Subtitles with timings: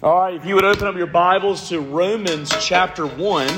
[0.00, 3.48] All right, if you would open up your Bibles to Romans chapter 1.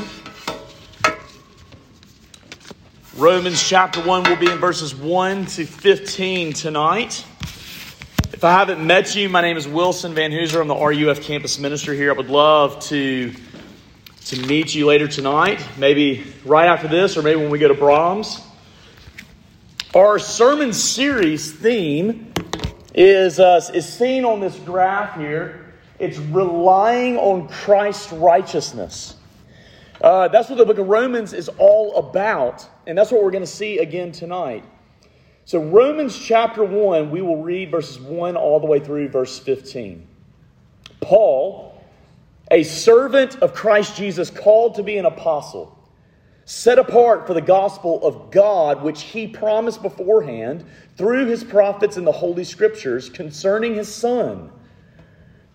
[3.18, 7.26] Romans chapter 1 will be in verses 1 to 15 tonight.
[8.32, 10.62] If I haven't met you, my name is Wilson Van Hooser.
[10.62, 12.10] I'm the RUF campus minister here.
[12.10, 13.34] I would love to,
[14.24, 17.74] to meet you later tonight, maybe right after this, or maybe when we go to
[17.74, 18.40] Braum's.
[19.94, 22.32] Our sermon series theme
[22.94, 25.66] is, uh, is seen on this graph here.
[26.00, 29.16] It's relying on Christ's righteousness.
[30.00, 33.44] Uh, that's what the book of Romans is all about, and that's what we're going
[33.44, 34.64] to see again tonight.
[35.44, 40.06] So, Romans chapter 1, we will read verses 1 all the way through verse 15.
[41.02, 41.78] Paul,
[42.50, 45.78] a servant of Christ Jesus, called to be an apostle,
[46.46, 50.64] set apart for the gospel of God, which he promised beforehand
[50.96, 54.50] through his prophets in the Holy Scriptures concerning his Son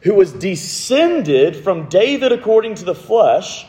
[0.05, 3.65] who was descended from David according to the flesh,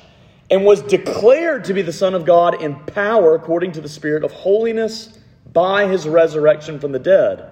[0.50, 4.22] and was declared to be the Son of God in power according to the Spirit
[4.22, 5.18] of holiness
[5.52, 7.50] by his resurrection from the dead,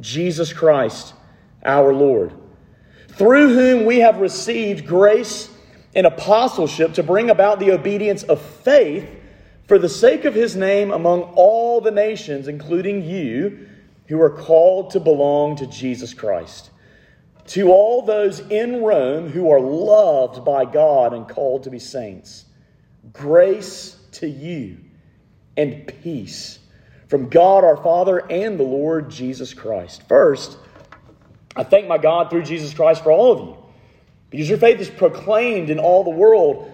[0.00, 1.14] Jesus Christ
[1.64, 2.32] our Lord,
[3.08, 5.48] through whom we have received grace
[5.94, 9.08] and apostleship to bring about the obedience of faith
[9.68, 13.68] for the sake of his name among all the nations, including you
[14.08, 16.71] who are called to belong to Jesus Christ.
[17.48, 22.44] To all those in Rome who are loved by God and called to be saints,
[23.12, 24.78] grace to you
[25.56, 26.58] and peace
[27.08, 30.02] from God our Father and the Lord Jesus Christ.
[30.08, 30.56] First,
[31.54, 33.58] I thank my God through Jesus Christ for all of you,
[34.30, 36.72] because your faith is proclaimed in all the world.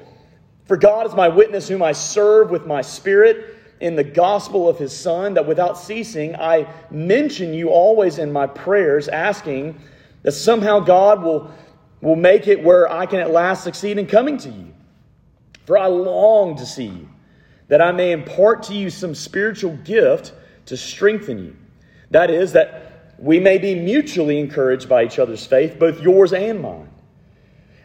[0.66, 4.78] For God is my witness, whom I serve with my spirit in the gospel of
[4.78, 9.80] his Son, that without ceasing I mention you always in my prayers, asking
[10.22, 11.50] that somehow God will,
[12.00, 14.74] will make it where I can at last succeed in coming to you.
[15.66, 17.08] For I long to see you,
[17.68, 20.32] that I may impart to you some spiritual gift
[20.66, 21.56] to strengthen you.
[22.10, 26.62] That is, that we may be mutually encouraged by each other's faith, both yours and
[26.62, 26.88] mine.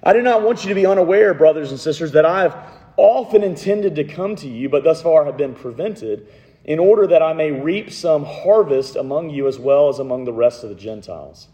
[0.01, 2.57] I do not want you to be unaware, brothers and sisters, that I have
[2.97, 6.27] often intended to come to you, but thus far have been prevented,
[6.65, 10.33] in order that I may reap some harvest among you as well as among the
[10.33, 11.47] rest of the Gentiles.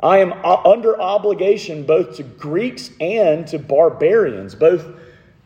[0.00, 4.86] I am uh, under obligation both to Greeks and to barbarians, both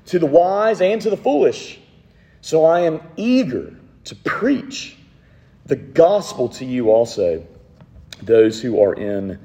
[0.07, 1.79] to the wise and to the foolish.
[2.41, 4.97] So I am eager to preach
[5.67, 7.47] the gospel to you also,
[8.23, 9.39] those who are in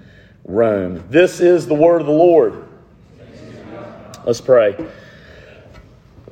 [0.44, 1.04] Rome.
[1.10, 2.68] This is the word of the Lord.
[4.26, 4.76] Let's pray.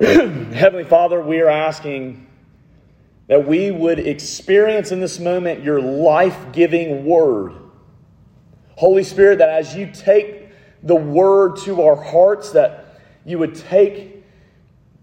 [0.00, 2.26] Heavenly Father, we are asking
[3.28, 7.63] that we would experience in this moment your life giving word
[8.76, 10.48] Holy Spirit, that as you take
[10.82, 14.24] the word to our hearts, that you would take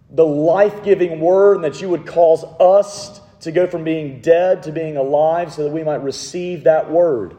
[0.10, 4.64] the life giving word and that you would cause us to go from being dead
[4.64, 7.36] to being alive so that we might receive that word.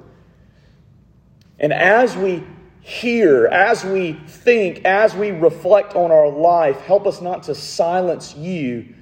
[1.58, 2.42] And as we
[2.80, 8.34] hear, as we think, as we reflect on our life, help us not to silence
[8.34, 8.94] you,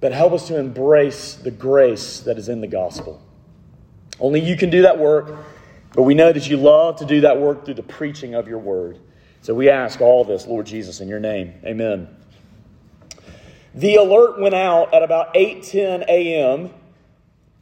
[0.00, 3.22] but help us to embrace the grace that is in the gospel.
[4.18, 5.36] Only you can do that work.
[5.94, 8.58] But we know that you love to do that work through the preaching of your
[8.58, 8.98] word.
[9.42, 11.54] So we ask all this, Lord Jesus, in your name.
[11.64, 12.08] Amen.
[13.74, 16.70] The alert went out at about 8:10 a.m.,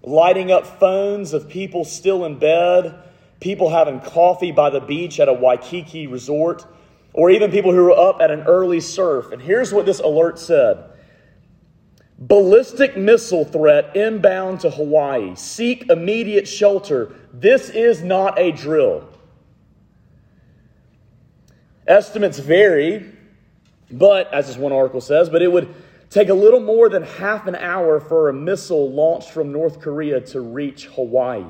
[0.03, 2.95] lighting up phones of people still in bed,
[3.41, 6.67] people having coffee by the beach at a Waikiki resort,
[7.13, 9.33] or even people who were up at an early surf.
[9.33, 10.85] And here's what this alert said.
[12.19, 15.37] Ballistic missile threat inbound to Hawaii.
[15.37, 17.15] Seek immediate shelter.
[17.33, 19.09] This is not a drill.
[21.87, 23.07] Estimates vary,
[23.91, 25.73] but, as this one article says, but it would
[26.11, 30.21] take a little more than half an hour for a missile launched from North Korea
[30.21, 31.45] to reach Hawaii.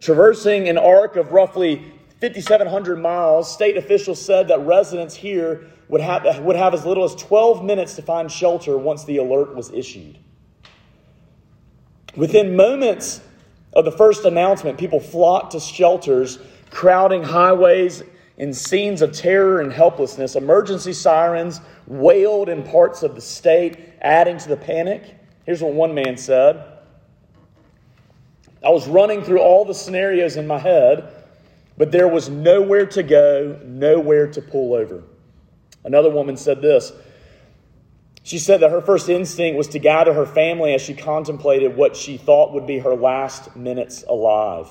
[0.00, 6.40] Traversing an arc of roughly 5,700 miles, state officials said that residents here would have,
[6.40, 10.18] would have as little as 12 minutes to find shelter once the alert was issued.
[12.16, 13.20] Within moments
[13.72, 16.38] of the first announcement, people flocked to shelters,
[16.70, 18.02] crowding highways
[18.36, 20.36] in scenes of terror and helplessness.
[20.36, 25.16] Emergency sirens wailed in parts of the state, adding to the panic.
[25.44, 26.64] Here's what one man said
[28.64, 31.12] I was running through all the scenarios in my head,
[31.76, 35.02] but there was nowhere to go, nowhere to pull over.
[35.84, 36.92] Another woman said this.
[38.22, 41.94] She said that her first instinct was to gather her family as she contemplated what
[41.94, 44.68] she thought would be her last minutes alive.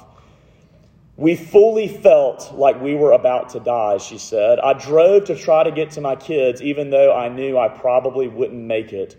[1.15, 4.59] We fully felt like we were about to die, she said.
[4.59, 8.27] I drove to try to get to my kids, even though I knew I probably
[8.27, 9.15] wouldn't make it.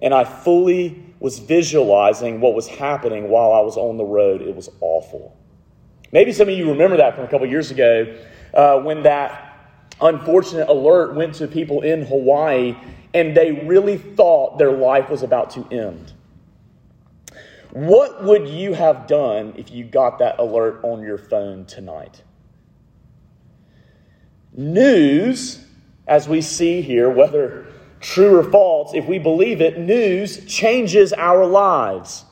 [0.00, 4.42] And I fully was visualizing what was happening while I was on the road.
[4.42, 5.36] It was awful.
[6.10, 8.16] Maybe some of you remember that from a couple years ago
[8.54, 9.47] uh, when that
[10.00, 12.76] unfortunate alert went to people in Hawaii
[13.14, 16.12] and they really thought their life was about to end.
[17.70, 22.22] What would you have done if you got that alert on your phone tonight?
[24.52, 25.64] News,
[26.06, 27.66] as we see here, whether
[28.00, 32.24] true or false, if we believe it, news changes our lives.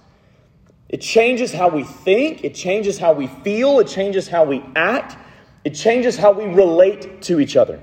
[0.89, 5.17] It changes how we think, it changes how we feel, it changes how we act,
[5.67, 7.83] it changes how we relate to each other.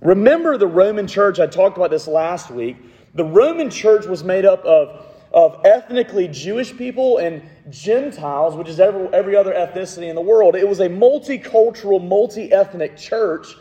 [0.00, 2.78] Remember the Roman church, I talked about this last week.
[3.12, 5.04] The Roman church was made up of,
[5.34, 10.56] of ethnically Jewish people and Gentiles, which is every, every other ethnicity in the world.
[10.56, 13.54] It was a multicultural, multi ethnic church,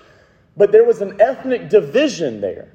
[0.56, 2.72] but there was an ethnic division there.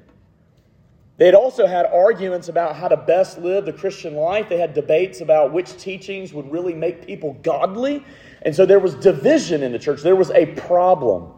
[1.19, 4.47] They had also had arguments about how to best live the Christian life.
[4.47, 8.05] They had debates about which teachings would really make people godly.
[8.43, 11.33] And so there was division in the church, there was a problem.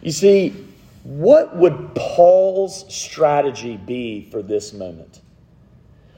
[0.00, 0.54] You see,
[1.04, 5.20] what would Paul's strategy be for this moment?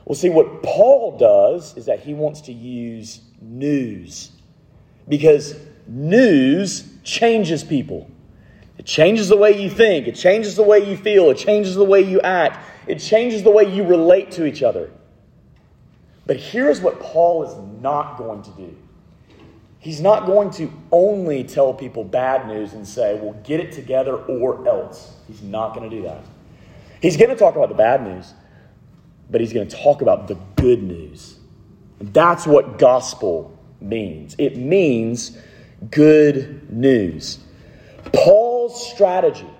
[0.04, 4.30] Well, see, what Paul does is that he wants to use news
[5.08, 5.56] because
[5.88, 8.08] news changes people.
[8.78, 11.84] It changes the way you think, it changes the way you feel, it changes the
[11.84, 14.90] way you act, it changes the way you relate to each other.
[16.26, 18.76] But here's what Paul is not going to do.
[19.78, 24.16] He's not going to only tell people bad news and say, well, get it together
[24.16, 25.12] or else.
[25.28, 26.24] He's not going to do that.
[27.02, 28.32] He's going to talk about the bad news,
[29.30, 31.36] but he's going to talk about the good news.
[32.00, 35.36] And that's what gospel means it means
[35.90, 37.38] good news.
[38.76, 39.50] Strategy,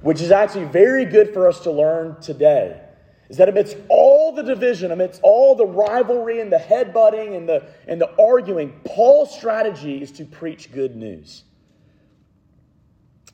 [0.00, 2.80] which is actually very good for us to learn today,
[3.28, 7.64] is that amidst all the division, amidst all the rivalry and the headbutting and the,
[7.86, 11.44] and the arguing, Paul's strategy is to preach good news.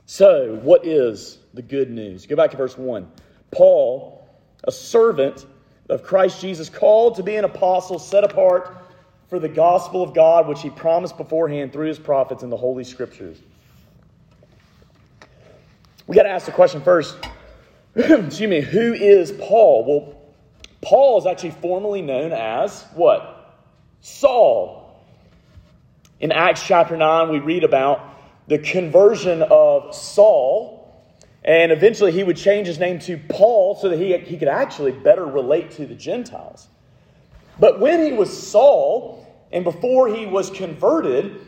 [0.05, 2.27] So, what is the good news?
[2.27, 3.11] Go back to verse 1.
[3.51, 4.29] Paul,
[4.65, 5.47] a servant
[5.89, 8.77] of Christ Jesus, called to be an apostle, set apart
[9.29, 12.85] for the gospel of God, which he promised beforehand through his prophets in the Holy
[12.85, 13.39] Scriptures.
[16.07, 17.17] We got to ask the question first
[17.97, 19.85] excuse me, who is Paul?
[19.85, 20.23] Well,
[20.83, 23.59] Paul is actually formally known as what?
[24.01, 24.85] Saul.
[26.21, 28.01] In Acts chapter 9, we read about
[28.47, 31.05] the conversion of Saul,
[31.43, 34.93] and eventually he would change his name to Paul so that he, he could actually
[34.93, 36.69] better relate to the Gentiles.
[37.59, 41.41] But when he was Saul, and before he was converted,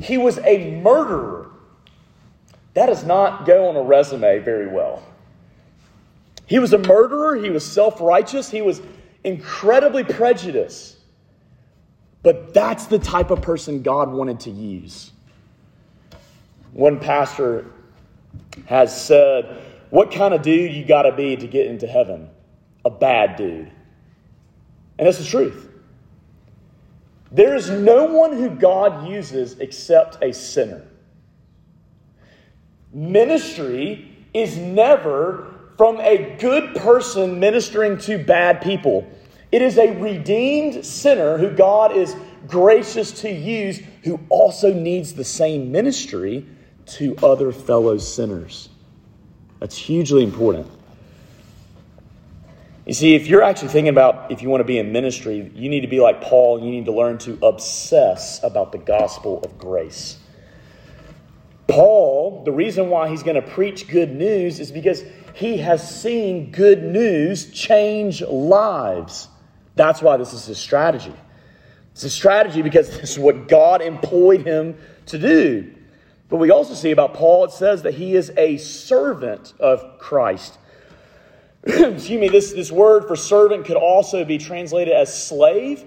[0.00, 1.51] he was a murderer.
[2.74, 5.02] That does not go on a resume very well.
[6.46, 8.80] He was a murderer, he was self righteous, he was
[9.24, 10.96] incredibly prejudiced.
[12.22, 15.12] But that's the type of person God wanted to use.
[16.72, 17.66] One pastor
[18.66, 19.60] has said,
[19.90, 22.30] What kind of dude you got to be to get into heaven?
[22.84, 23.70] A bad dude.
[24.98, 25.68] And that's the truth.
[27.30, 30.86] There is no one who God uses except a sinner.
[32.92, 39.10] Ministry is never from a good person ministering to bad people.
[39.50, 42.14] It is a redeemed sinner who God is
[42.46, 46.46] gracious to use, who also needs the same ministry
[46.86, 48.68] to other fellow sinners.
[49.60, 50.66] That's hugely important.
[52.86, 55.68] You see, if you're actually thinking about if you want to be in ministry, you
[55.68, 56.60] need to be like Paul.
[56.60, 60.18] You need to learn to obsess about the gospel of grace.
[61.68, 65.02] Paul, the reason why he's going to preach good news is because
[65.34, 69.28] he has seen good news change lives.
[69.74, 71.14] That's why this is his strategy.
[71.92, 75.74] It's a strategy because this is what God employed him to do.
[76.28, 80.58] But we also see about Paul, it says that he is a servant of Christ.
[81.64, 85.84] Excuse me, this, this word for servant could also be translated as slave.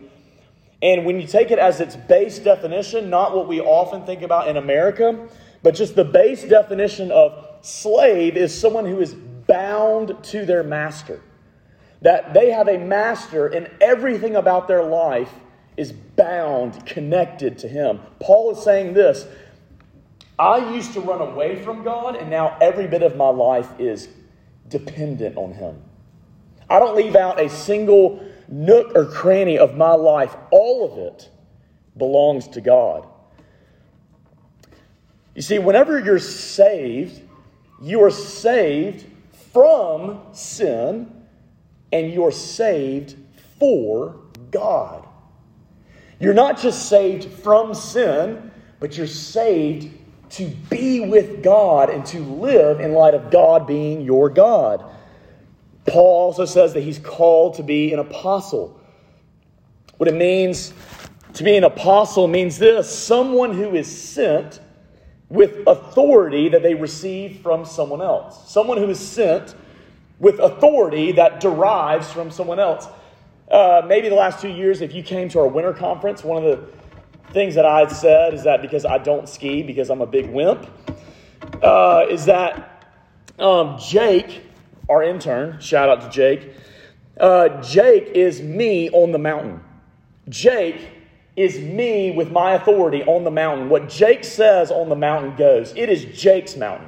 [0.82, 4.48] And when you take it as its base definition, not what we often think about
[4.48, 5.28] in America,
[5.66, 11.24] but just the base definition of slave is someone who is bound to their master.
[12.04, 15.34] That they have a master and everything about their life
[15.76, 18.00] is bound, connected to him.
[18.20, 19.26] Paul is saying this
[20.38, 24.08] I used to run away from God, and now every bit of my life is
[24.68, 25.82] dependent on him.
[26.70, 31.28] I don't leave out a single nook or cranny of my life, all of it
[31.98, 33.08] belongs to God.
[35.36, 37.22] You see, whenever you're saved,
[37.82, 39.06] you are saved
[39.52, 41.12] from sin
[41.92, 43.16] and you're saved
[43.60, 44.16] for
[44.52, 45.06] God.
[46.20, 49.92] You're not just saved from sin, but you're saved
[50.32, 54.84] to be with God and to live in light of God being your God.
[55.86, 58.80] Paul also says that he's called to be an apostle.
[59.98, 60.74] What it means
[61.34, 64.60] to be an apostle means this someone who is sent
[65.30, 68.52] with authority that they receive from someone else.
[68.52, 69.56] Someone who is sent
[70.20, 72.88] with authority that derives from someone else.
[73.50, 76.44] Uh, maybe the last two years, if you came to our winter conference, one of
[76.44, 80.30] the things that I said is that because I don't ski, because I'm a big
[80.30, 80.70] wimp,
[81.62, 82.88] uh, is that
[83.40, 84.42] um, Jake,
[84.90, 86.52] our intern, shout out to Jake,
[87.20, 89.62] uh, Jake is me on the mountain.
[90.30, 90.95] Jake
[91.36, 93.70] is me with my authority on the mountain.
[93.70, 95.74] What Jake says on the mountain goes.
[95.76, 96.88] It is Jake's mountain.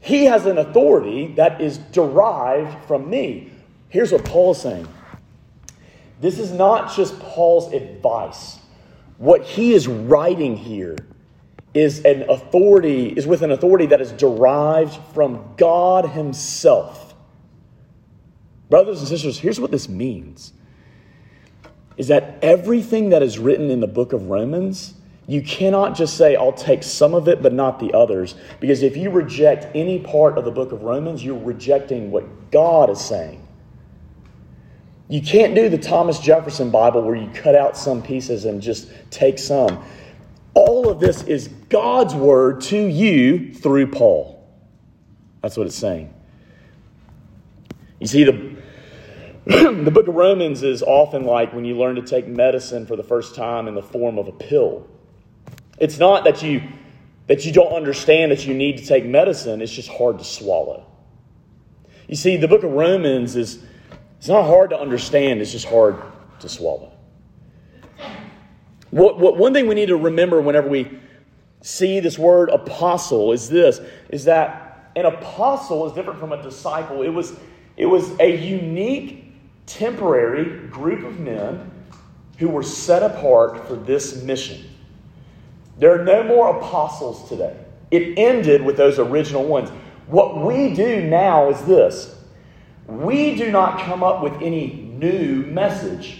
[0.00, 3.50] He has an authority that is derived from me.
[3.88, 4.86] Here's what Paul is saying
[6.20, 8.58] this is not just Paul's advice.
[9.18, 10.96] What he is writing here
[11.74, 17.14] is an authority, is with an authority that is derived from God Himself.
[18.70, 20.52] Brothers and sisters, here's what this means
[21.96, 24.94] is that everything that is written in the book of Romans,
[25.26, 28.34] you cannot just say, I'll take some of it, but not the others.
[28.60, 32.90] Because if you reject any part of the book of Romans, you're rejecting what God
[32.90, 33.42] is saying.
[35.08, 38.90] You can't do the Thomas Jefferson Bible where you cut out some pieces and just
[39.10, 39.84] take some.
[40.54, 44.44] All of this is God's word to you through Paul.
[45.42, 46.12] That's what it's saying.
[48.00, 48.55] You see, the,
[49.84, 53.04] the book of Romans is often like when you learn to take medicine for the
[53.04, 54.88] first time in the form of a pill.
[55.78, 56.62] It's not that you
[57.28, 60.86] that you don't understand that you need to take medicine, it's just hard to swallow.
[62.08, 63.62] You see, the book of Romans is
[64.18, 66.02] it's not hard to understand, it's just hard
[66.40, 66.92] to swallow.
[68.90, 70.98] What, what, one thing we need to remember whenever we
[71.62, 77.02] see this word apostle is this is that an apostle is different from a disciple.
[77.02, 77.34] It was,
[77.76, 79.25] it was a unique,
[79.66, 81.70] temporary group of men
[82.38, 84.64] who were set apart for this mission.
[85.78, 87.56] There are no more apostles today.
[87.90, 89.70] It ended with those original ones.
[90.06, 92.14] What we do now is this
[92.86, 96.18] we do not come up with any new message.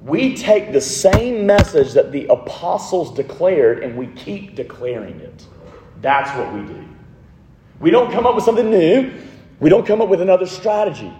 [0.00, 5.46] We take the same message that the apostles declared and we keep declaring it.
[6.02, 6.84] That's what we do.
[7.80, 9.12] We don't come up with something new,
[9.60, 11.12] we don't come up with another strategy.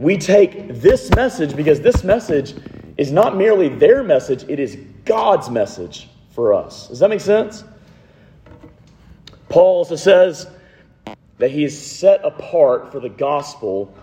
[0.00, 2.54] We take this message because this message
[2.96, 6.88] is not merely their message, it is God's message for us.
[6.88, 7.64] Does that make sense?
[9.50, 10.46] Paul also says
[11.36, 13.94] that he is set apart for the gospel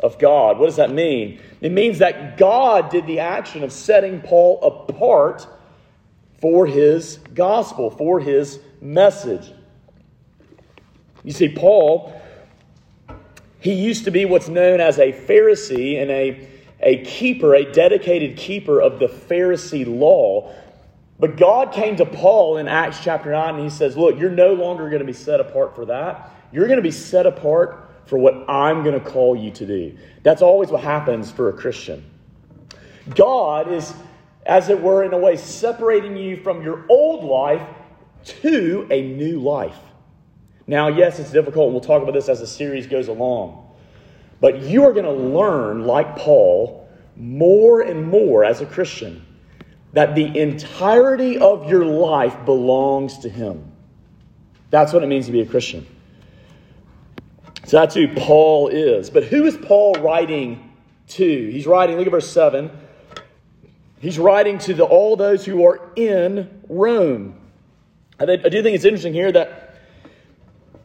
[0.00, 0.58] of God.
[0.58, 1.40] What does that mean?
[1.60, 5.46] It means that God did the action of setting Paul apart
[6.40, 9.52] for his gospel, for his message.
[11.22, 12.20] You see, Paul,
[13.60, 16.48] he used to be what's known as a Pharisee and a,
[16.80, 20.54] a keeper, a dedicated keeper of the Pharisee law.
[21.18, 24.52] But God came to Paul in Acts chapter 9 and he says, Look, you're no
[24.52, 26.30] longer going to be set apart for that.
[26.52, 29.98] You're going to be set apart for what I'm going to call you to do.
[30.22, 32.04] That's always what happens for a Christian.
[33.14, 33.92] God is,
[34.46, 37.66] as it were, in a way, separating you from your old life
[38.24, 39.76] to a new life.
[40.68, 43.66] Now, yes, it's difficult, and we'll talk about this as the series goes along.
[44.38, 49.24] But you are going to learn, like Paul, more and more as a Christian,
[49.94, 53.72] that the entirety of your life belongs to Him.
[54.68, 55.86] That's what it means to be a Christian.
[57.64, 59.08] So that's who Paul is.
[59.08, 60.70] But who is Paul writing
[61.08, 61.50] to?
[61.50, 62.70] He's writing, look at verse 7.
[64.00, 67.40] He's writing to the, all those who are in Rome.
[68.20, 69.67] I, I do think it's interesting here that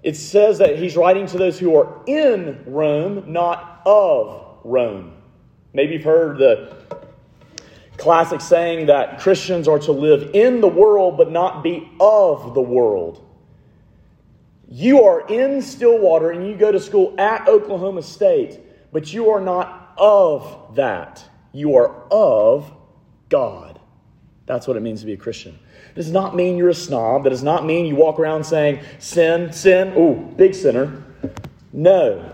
[0.04, 5.14] it says that he's writing to those who are in Rome, not of Rome.
[5.74, 6.76] Maybe you've heard the
[7.98, 12.62] classic saying that Christians are to live in the world but not be of the
[12.62, 13.26] world.
[14.68, 18.60] You are in Stillwater and you go to school at Oklahoma State,
[18.92, 21.24] but you are not of that.
[21.54, 22.72] You are of
[23.30, 23.80] God.
[24.46, 25.58] That's what it means to be a Christian.
[25.96, 27.24] Does not mean you're a snob.
[27.24, 31.04] That does not mean you walk around saying, sin, sin, ooh, big sinner.
[31.72, 32.32] No.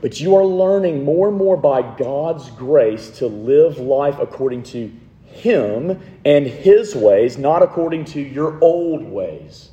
[0.00, 4.92] but you are learning more and more by God's grace to live life according to
[5.24, 9.70] Him and His ways, not according to your old ways.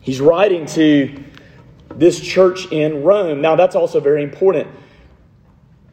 [0.00, 1.24] He's writing to
[1.94, 3.40] this church in Rome.
[3.40, 4.68] Now, that's also very important.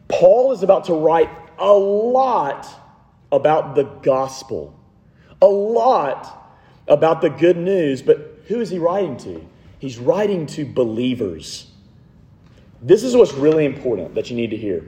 [0.08, 2.68] Paul is about to write a lot
[3.32, 4.78] about the gospel,
[5.42, 6.54] a lot
[6.88, 9.46] about the good news, but who is he writing to?
[9.78, 11.70] He's writing to believers.
[12.80, 14.84] This is what's really important that you need to hear.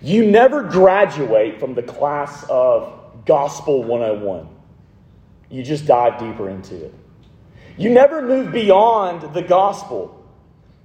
[0.00, 4.48] You never graduate from the class of Gospel 101.
[5.50, 6.94] You just dive deeper into it.
[7.76, 10.26] You never move beyond the gospel.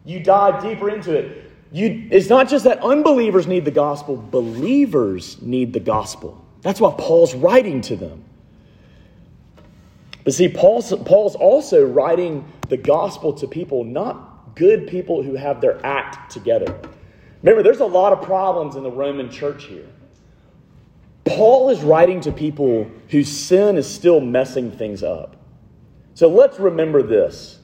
[0.06, 1.43] You dive deeper into it.
[1.74, 6.46] You, it's not just that unbelievers need the gospel, believers need the gospel.
[6.62, 8.24] That's why Paul's writing to them.
[10.24, 15.62] But see, Paul's, Paul's also writing the gospel to people, not good people who have
[15.62, 16.80] their act together.
[17.42, 19.88] Remember, there's a lot of problems in the Roman church here.
[21.26, 25.36] Paul is writing to people whose sin is still messing things up.
[26.14, 27.60] So let's remember this.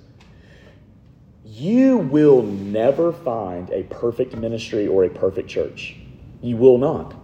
[1.52, 5.96] You will never find a perfect ministry or a perfect church.
[6.44, 7.16] You will not.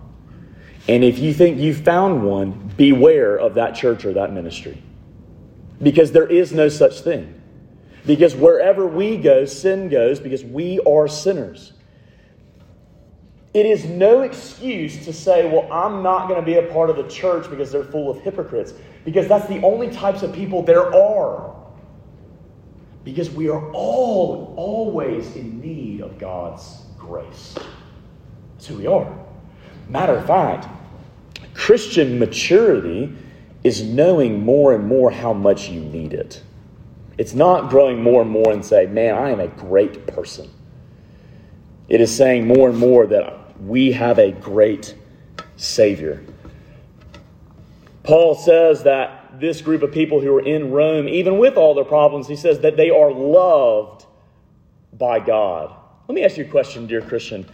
[0.87, 4.81] And if you think you found one, beware of that church or that ministry.
[5.79, 7.39] Because there is no such thing.
[8.07, 11.73] Because wherever we go, sin goes because we are sinners.
[13.53, 16.95] It is no excuse to say, well, I'm not going to be a part of
[16.95, 18.73] the church because they're full of hypocrites.
[19.05, 21.64] Because that's the only types of people there are.
[23.05, 27.55] Because we are all always in need of God's grace.
[28.53, 29.07] That's who we are.
[29.87, 30.67] Matter of fact,
[31.53, 33.15] Christian maturity
[33.63, 36.43] is knowing more and more how much you need it.
[37.17, 40.49] It's not growing more and more and say, man, I am a great person.
[41.87, 44.95] It is saying more and more that we have a great
[45.55, 46.23] Savior.
[48.03, 51.85] Paul says that this group of people who are in Rome, even with all their
[51.85, 54.05] problems, he says that they are loved
[54.93, 55.75] by God.
[56.07, 57.49] Let me ask you a question, dear Christian.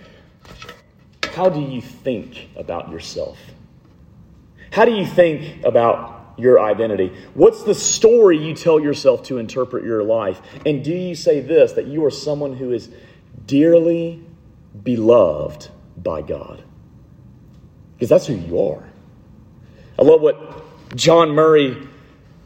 [1.34, 3.38] How do you think about yourself?
[4.72, 7.16] How do you think about your identity?
[7.34, 10.42] What's the story you tell yourself to interpret your life?
[10.66, 12.90] And do you say this that you are someone who is
[13.46, 14.24] dearly
[14.84, 16.64] beloved by God.
[17.94, 18.84] Because that's who you are.
[20.00, 21.88] I love what John Murray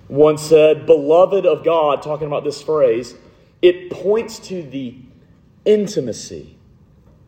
[0.08, 3.15] once said Beloved of God, talking about this phrase,
[3.62, 4.95] it points to the
[5.65, 6.58] intimacy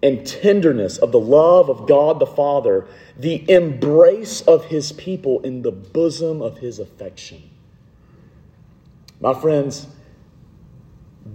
[0.03, 5.63] and tenderness of the love of God the Father, the embrace of his people in
[5.63, 7.49] the bosom of his affection.
[9.19, 9.87] My friends,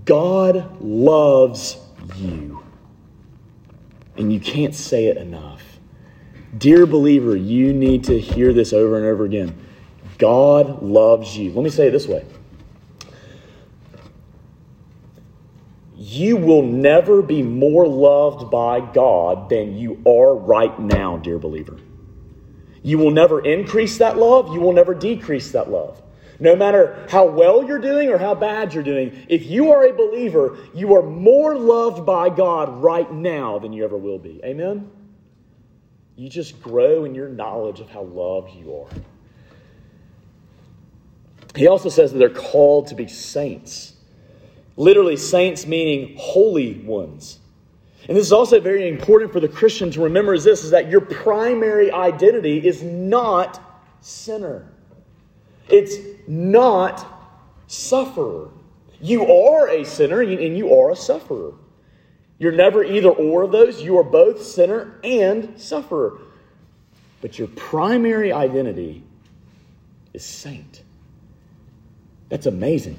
[0.05, 1.79] God loves
[2.17, 2.63] you
[4.17, 5.63] and you can't say it enough.
[6.57, 9.55] Dear believer, you need to hear this over and over again.
[10.23, 11.51] God loves you.
[11.51, 12.25] Let me say it this way
[15.97, 21.77] You will never be more loved by God than you are right now, dear believer.
[22.85, 26.01] You will never increase that love, you will never decrease that love.
[26.39, 29.93] No matter how well you're doing or how bad you're doing, if you are a
[29.93, 34.41] believer, you are more loved by God right now than you ever will be.
[34.45, 34.89] Amen?
[36.15, 38.89] You just grow in your knowledge of how loved you are.
[41.55, 43.95] He also says that they're called to be saints.
[44.77, 47.39] Literally, saints meaning holy ones.
[48.09, 50.89] And this is also very important for the Christian to remember is this is that
[50.89, 53.61] your primary identity is not
[54.01, 54.67] sinner.
[55.69, 57.07] It's not
[57.67, 58.49] sufferer.
[59.01, 61.53] You are a sinner and you are a sufferer.
[62.39, 63.83] You're never either or of those.
[63.83, 66.19] You are both sinner and sufferer.
[67.21, 69.05] But your primary identity
[70.13, 70.82] is saint.
[72.33, 72.97] That's amazing.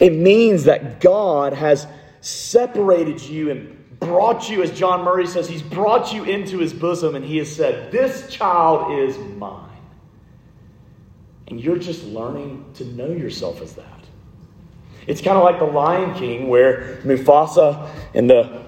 [0.00, 1.86] It means that God has
[2.20, 7.14] separated you and brought you, as John Murray says, He's brought you into His bosom
[7.14, 9.70] and He has said, This child is mine.
[11.46, 14.00] And you're just learning to know yourself as that.
[15.06, 18.64] It's kind of like the Lion King, where Mufasa in the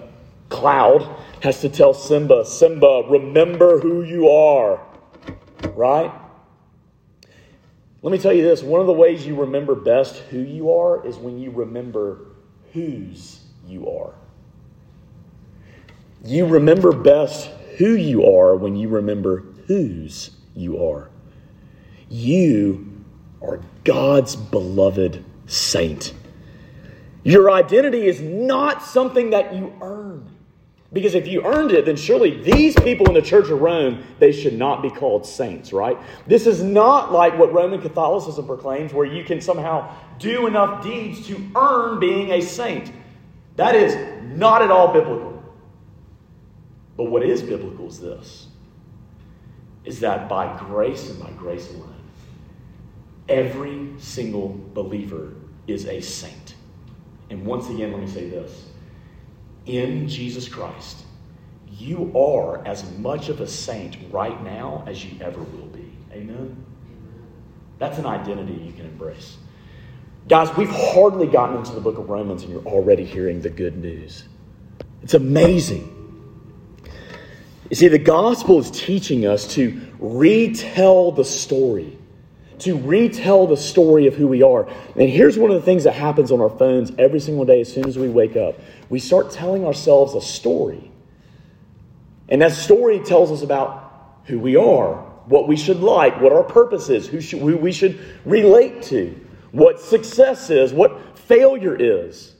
[0.48, 4.81] cloud has to tell Simba, Simba, remember who you are.
[5.74, 6.12] Right?
[8.07, 11.05] Let me tell you this one of the ways you remember best who you are
[11.05, 12.21] is when you remember
[12.73, 14.14] whose you are.
[16.25, 21.11] You remember best who you are when you remember whose you are.
[22.09, 23.03] You
[23.42, 26.14] are God's beloved saint.
[27.25, 30.36] Your identity is not something that you earn.
[30.92, 34.31] Because if you earned it, then surely these people in the Church of Rome, they
[34.31, 35.99] should not be called saints, right?
[36.27, 41.27] This is not like what Roman Catholicism proclaims, where you can somehow do enough deeds
[41.27, 42.92] to earn being a saint.
[43.57, 43.96] That is
[44.37, 45.42] not at all biblical.
[46.96, 48.49] But what is biblical is this
[49.85, 51.94] is that by grace and by grace alone,
[53.29, 55.33] every single believer
[55.68, 56.55] is a saint.
[57.31, 58.66] And once again, let me say this
[59.66, 61.05] in Jesus Christ,
[61.70, 65.92] you are as much of a saint right now as you ever will be.
[66.12, 66.64] Amen?
[67.79, 69.37] That's an identity you can embrace.
[70.29, 73.76] Guys, we've hardly gotten into the book of Romans and you're already hearing the good
[73.76, 74.24] news.
[75.02, 75.92] It's amazing.
[77.70, 81.96] You see, the gospel is teaching us to retell the story,
[82.61, 84.69] to retell the story of who we are.
[84.97, 87.73] And here's one of the things that happens on our phones every single day as
[87.73, 88.57] soon as we wake up
[88.88, 90.90] we start telling ourselves a story.
[92.29, 96.45] And that story tells us about who we are, what we should like, what our
[96.45, 99.21] purpose is, who, should, who we should relate to,
[99.53, 102.35] what success is, what failure is.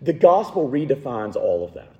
[0.00, 1.91] The gospel redefines all of that.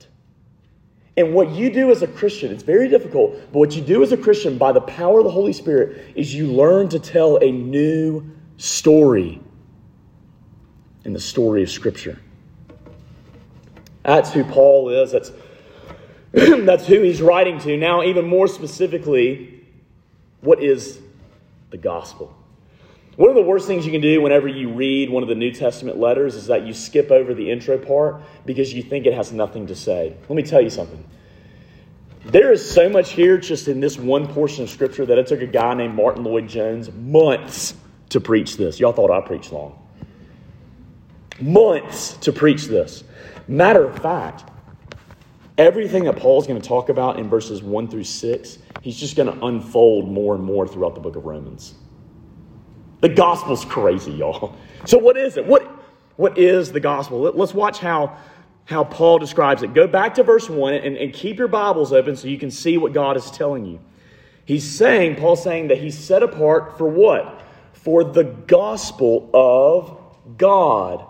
[1.16, 4.12] And what you do as a Christian, it's very difficult, but what you do as
[4.12, 7.50] a Christian by the power of the Holy Spirit is you learn to tell a
[7.50, 9.40] new story
[11.04, 12.18] in the story of Scripture.
[14.04, 15.12] That's who Paul is.
[15.12, 15.32] That's,
[16.32, 17.76] that's who he's writing to.
[17.76, 19.64] Now, even more specifically,
[20.40, 20.98] what is
[21.70, 22.36] the gospel?
[23.16, 25.52] One of the worst things you can do whenever you read one of the New
[25.52, 29.32] Testament letters is that you skip over the intro part because you think it has
[29.32, 30.16] nothing to say.
[30.28, 31.04] Let me tell you something.
[32.24, 35.42] There is so much here just in this one portion of Scripture that it took
[35.42, 37.74] a guy named Martyn Lloyd-Jones months
[38.10, 38.80] to preach this.
[38.80, 39.78] Y'all thought I preached long.
[41.38, 43.04] Months to preach this.
[43.46, 44.48] Matter of fact,
[45.58, 49.30] everything that Paul's going to talk about in verses 1 through 6, he's just going
[49.36, 51.74] to unfold more and more throughout the book of Romans.
[53.02, 54.54] The gospel's crazy, y'all.
[54.84, 55.44] So, what is it?
[55.44, 55.64] What,
[56.16, 57.20] what is the gospel?
[57.20, 58.16] Let, us watch how,
[58.64, 59.74] how Paul describes it.
[59.74, 62.78] Go back to verse 1 and, and keep your Bibles open so you can see
[62.78, 63.80] what God is telling you.
[64.44, 67.42] He's saying, Paul's saying that he's set apart for what?
[67.72, 71.04] For the gospel of God.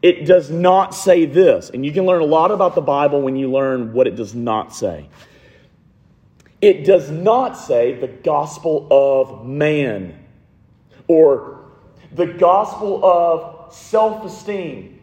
[0.00, 1.68] It does not say this.
[1.68, 4.34] And you can learn a lot about the Bible when you learn what it does
[4.34, 5.10] not say.
[6.62, 10.24] It does not say the gospel of man
[11.08, 11.72] or
[12.12, 15.00] the gospel of self esteem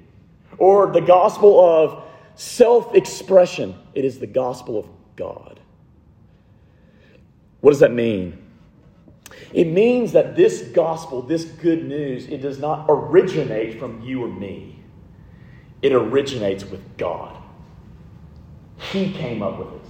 [0.58, 2.04] or the gospel of
[2.36, 3.76] self expression.
[3.94, 5.60] It is the gospel of God.
[7.62, 8.42] What does that mean?
[9.52, 14.28] It means that this gospel, this good news, it does not originate from you or
[14.28, 14.76] me
[15.86, 17.38] it originates with God.
[18.92, 19.88] He came up with it.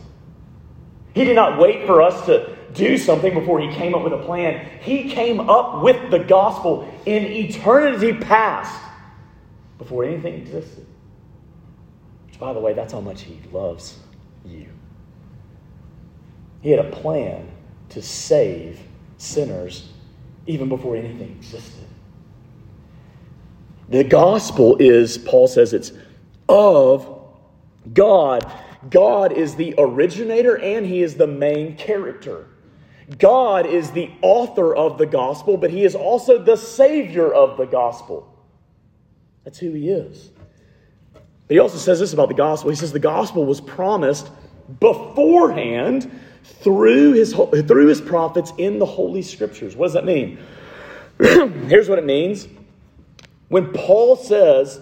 [1.14, 4.24] He did not wait for us to do something before he came up with a
[4.24, 4.70] plan.
[4.82, 8.82] He came up with the gospel in eternity past
[9.78, 10.86] before anything existed.
[12.28, 13.98] Which, by the way, that's how much he loves
[14.46, 14.68] you.
[16.62, 17.50] He had a plan
[17.90, 18.80] to save
[19.18, 19.90] sinners
[20.48, 21.86] even before anything existed.
[23.90, 25.92] The gospel is, Paul says, it's
[26.50, 27.08] of
[27.94, 28.52] God.
[28.90, 32.48] God is the originator and he is the main character.
[33.20, 37.66] God is the author of the gospel, but he is also the savior of the
[37.66, 38.32] gospel.
[39.44, 40.32] That's who he is.
[41.14, 42.72] But he also says this about the gospel.
[42.72, 44.30] He says the gospel was promised
[44.80, 46.12] beforehand
[46.44, 49.76] through his, through his prophets in the Holy Scriptures.
[49.76, 50.40] What does that mean?
[51.20, 52.48] Here's what it means
[53.50, 54.82] when Paul says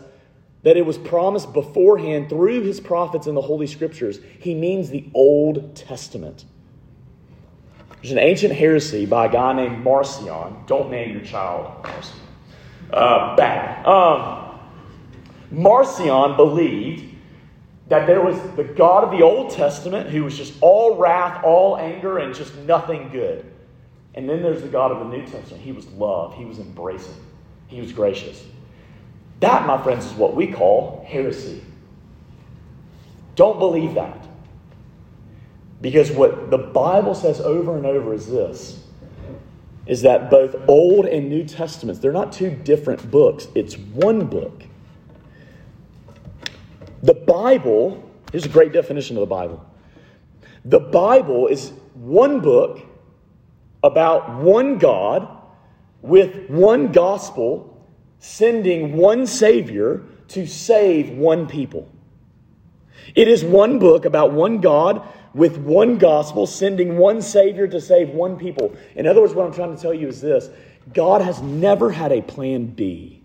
[0.63, 5.09] that it was promised beforehand through his prophets in the Holy Scriptures, he means the
[5.13, 6.45] Old Testament.
[8.03, 10.65] There's an ancient heresy by a guy named Marcion.
[10.67, 12.17] Don't name your child Marcion.
[12.91, 13.85] Uh, bad.
[13.85, 14.59] Um,
[15.49, 17.15] Marcion believed
[17.87, 21.77] that there was the God of the Old Testament who was just all wrath, all
[21.77, 23.49] anger, and just nothing good.
[24.15, 25.63] And then there's the God of the New Testament.
[25.63, 27.15] He was love, he was embracing,
[27.67, 28.43] he was gracious.
[29.39, 31.63] That, my friends, is what we call heresy.
[33.35, 34.27] Don't believe that.
[35.83, 38.79] Because what the Bible says over and over is this
[39.85, 44.63] is that both Old and New Testaments, they're not two different books, it's one book.
[47.01, 49.69] The Bible, here's a great definition of the Bible.
[50.63, 52.79] The Bible is one book
[53.83, 55.27] about one God
[56.01, 57.85] with one gospel
[58.19, 61.89] sending one Savior to save one people.
[63.15, 68.09] It is one book about one God with one gospel, sending one Savior to save
[68.09, 68.75] one people.
[68.95, 70.49] In other words, what I'm trying to tell you is this
[70.93, 73.21] God has never had a plan B.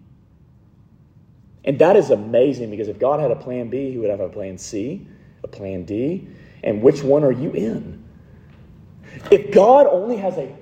[1.65, 4.29] And that is amazing because if God had a plan B, he would have a
[4.29, 5.07] plan C,
[5.45, 6.27] a plan D,
[6.63, 8.03] and which one are you in?
[9.31, 10.55] If God only has a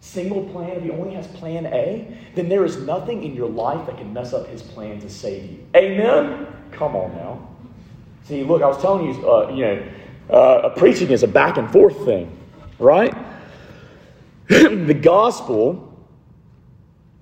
[0.00, 3.86] single plan, if he only has plan A, then there is nothing in your life
[3.86, 5.66] that can mess up his plan to save you.
[5.76, 6.46] Amen?
[6.72, 7.48] Come on now.
[8.24, 9.88] See, look, I was telling you, uh, you know,
[10.30, 12.36] uh, preaching is a back and forth thing,
[12.78, 13.14] right?
[14.48, 15.84] the gospel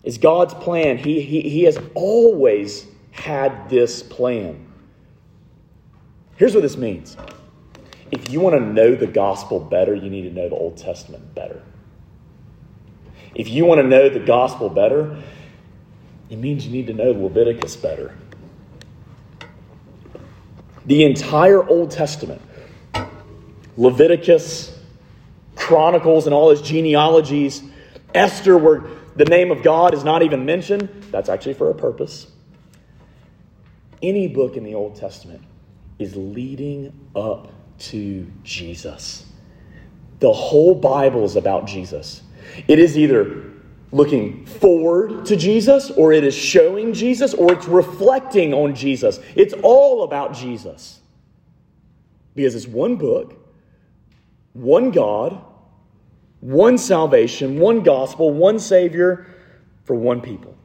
[0.02, 0.98] is God's plan.
[0.98, 4.64] He, he, he has always had this plan.
[6.36, 7.16] Here's what this means
[8.12, 11.34] if you want to know the gospel better, you need to know the Old Testament
[11.34, 11.62] better.
[13.34, 15.22] If you want to know the gospel better,
[16.30, 18.16] it means you need to know Leviticus better.
[20.86, 22.40] The entire Old Testament,
[23.76, 24.76] Leviticus,
[25.54, 27.62] Chronicles, and all his genealogies,
[28.14, 28.84] Esther, where
[29.16, 32.26] the name of God is not even mentioned, that's actually for a purpose.
[34.02, 35.42] Any book in the Old Testament
[35.98, 39.24] is leading up to Jesus.
[40.20, 42.22] The whole Bible is about Jesus.
[42.68, 43.52] It is either
[43.92, 49.20] looking forward to Jesus, or it is showing Jesus, or it's reflecting on Jesus.
[49.34, 51.00] It's all about Jesus.
[52.34, 53.45] Because it's one book,
[54.56, 55.38] one God,
[56.40, 59.26] one salvation, one gospel, one Savior
[59.84, 60.56] for one people.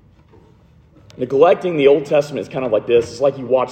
[1.17, 3.11] Neglecting the Old Testament is kind of like this.
[3.11, 3.71] It's like you watch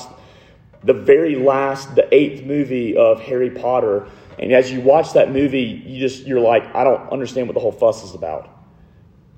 [0.84, 5.84] the very last, the eighth movie of Harry Potter, and as you watch that movie,
[5.86, 8.50] you just you're like, I don't understand what the whole fuss is about.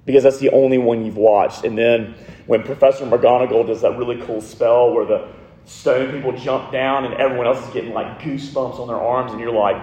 [0.05, 1.63] Because that's the only one you've watched.
[1.63, 2.15] And then
[2.47, 5.27] when Professor McGonagall does that really cool spell where the
[5.65, 9.39] stone people jump down and everyone else is getting like goosebumps on their arms, and
[9.39, 9.79] you're like,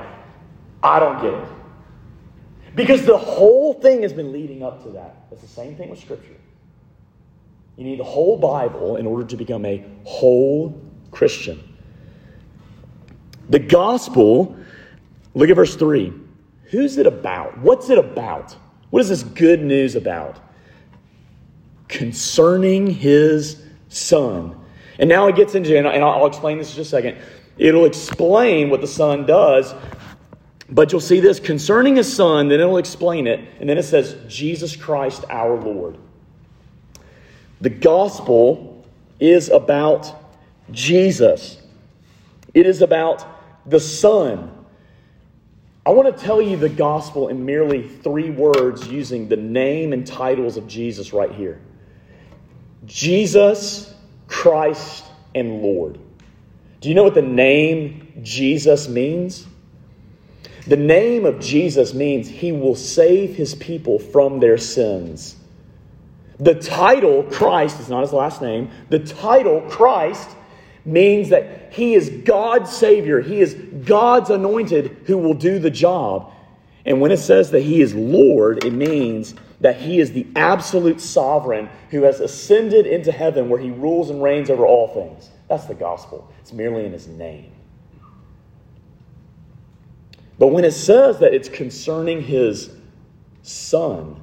[0.82, 1.48] I don't get it.
[2.74, 5.26] Because the whole thing has been leading up to that.
[5.32, 6.36] It's the same thing with Scripture.
[7.76, 11.62] You need the whole Bible in order to become a whole Christian.
[13.48, 14.56] The gospel,
[15.34, 16.12] look at verse 3.
[16.64, 17.58] Who's it about?
[17.58, 18.54] What's it about?
[18.90, 20.38] What is this good news about?
[21.88, 24.54] Concerning his son.
[24.98, 27.16] And now it gets into, and I'll explain this in just a second.
[27.56, 29.74] It'll explain what the son does,
[30.70, 34.16] but you'll see this concerning his son, then it'll explain it, and then it says,
[34.28, 35.96] Jesus Christ our Lord.
[37.60, 38.86] The gospel
[39.18, 40.14] is about
[40.70, 41.60] Jesus,
[42.54, 43.26] it is about
[43.66, 44.54] the Son.
[45.86, 50.06] I want to tell you the gospel in merely three words using the name and
[50.06, 51.60] titles of Jesus right here
[52.84, 53.94] Jesus,
[54.26, 55.04] Christ,
[55.34, 55.98] and Lord.
[56.80, 59.47] Do you know what the name Jesus means?
[60.68, 65.34] The name of Jesus means he will save his people from their sins.
[66.38, 68.70] The title Christ is not his last name.
[68.90, 70.28] The title Christ
[70.84, 73.20] means that he is God's Savior.
[73.20, 76.32] He is God's anointed who will do the job.
[76.84, 81.00] And when it says that he is Lord, it means that he is the absolute
[81.00, 85.30] sovereign who has ascended into heaven where he rules and reigns over all things.
[85.48, 86.30] That's the gospel.
[86.40, 87.52] It's merely in his name.
[90.38, 92.70] But when it says that it's concerning his
[93.42, 94.20] son,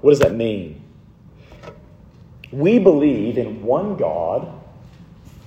[0.00, 0.82] what does that mean?
[2.50, 4.54] We believe in one God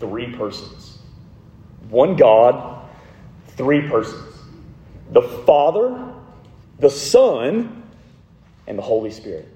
[0.02, 0.98] three persons.
[1.90, 2.86] One God,
[3.50, 4.36] three persons.
[5.12, 6.14] The Father,
[6.80, 7.84] the Son,
[8.66, 9.48] and the Holy Spirit.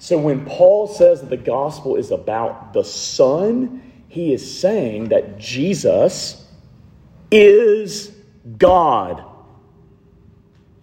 [0.00, 5.38] So when Paul says that the gospel is about the Son, he is saying that
[5.38, 6.41] Jesus
[7.32, 8.12] is
[8.58, 9.24] God.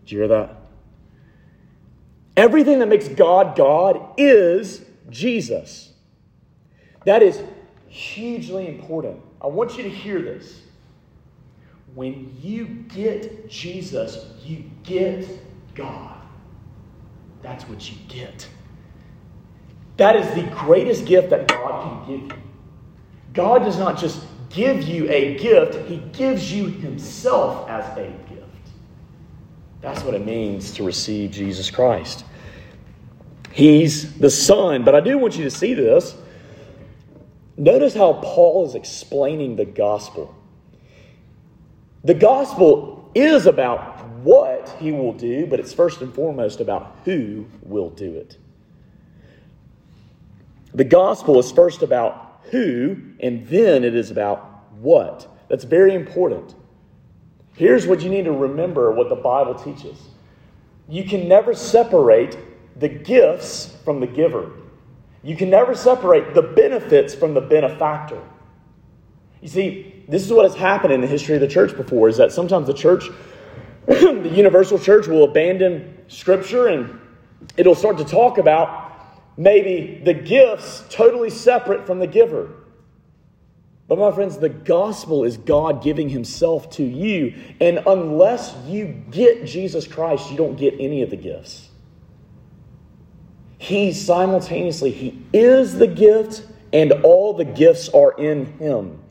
[0.05, 0.55] Do you hear that?
[2.35, 5.93] Everything that makes God God is Jesus.
[7.05, 7.41] That is
[7.87, 9.21] hugely important.
[9.41, 10.61] I want you to hear this.
[11.95, 15.27] When you get Jesus, you get
[15.75, 16.17] God.
[17.41, 18.47] That's what you get.
[19.97, 22.43] That is the greatest gift that God can give you.
[23.33, 28.45] God does not just give you a gift, He gives you Himself as a gift.
[29.81, 32.25] That's what it means to receive Jesus Christ.
[33.51, 36.15] He's the Son, but I do want you to see this
[37.59, 40.33] Notice how Paul is explaining the gospel.
[42.05, 47.45] The gospel is about what he will do, but it's first and foremost about who
[47.61, 48.37] will do it.
[50.73, 55.27] The gospel is first about who, and then it is about what.
[55.49, 56.55] That's very important.
[57.55, 59.97] Here's what you need to remember what the Bible teaches
[60.87, 62.35] you can never separate
[62.79, 64.51] the gifts from the giver,
[65.23, 68.21] you can never separate the benefits from the benefactor.
[69.41, 72.17] You see, this is what has happened in the history of the church before is
[72.17, 73.09] that sometimes the church,
[73.85, 76.99] the universal church, will abandon Scripture and
[77.55, 78.88] it'll start to talk about
[79.39, 82.49] maybe the gifts totally separate from the giver.
[83.87, 87.33] But, my friends, the gospel is God giving Himself to you.
[87.59, 91.69] And unless you get Jesus Christ, you don't get any of the gifts.
[93.57, 99.01] He simultaneously, He is the gift, and all the gifts are in Him.